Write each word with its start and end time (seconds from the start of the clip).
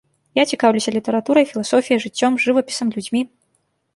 Я 0.37 0.43
цікаўлюся 0.53 0.93
літаратурай, 0.95 1.45
філасофіяй, 1.51 2.01
жыццём, 2.05 2.41
жывапісам, 2.45 2.87
людзьмі. 2.95 3.21